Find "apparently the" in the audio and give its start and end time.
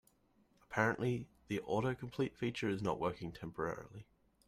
0.63-1.59